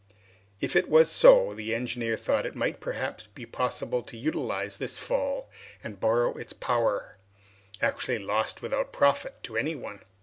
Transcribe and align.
If 0.61 0.75
it 0.75 0.89
was 0.89 1.11
so, 1.11 1.53
the 1.53 1.75
engineer 1.75 2.17
thought 2.17 2.37
that 2.37 2.45
it 2.47 2.55
might 2.55 2.79
perhaps 2.79 3.27
be 3.27 3.45
possible 3.45 4.01
to 4.01 4.17
utilize 4.17 4.79
this 4.79 4.97
fall 4.97 5.47
and 5.83 5.99
borrow 5.99 6.35
its 6.39 6.53
power, 6.53 7.17
actually 7.83 8.17
lost 8.17 8.63
without 8.63 8.91
profit 8.93 9.43
to 9.43 9.57
any 9.57 9.75
one. 9.75 10.01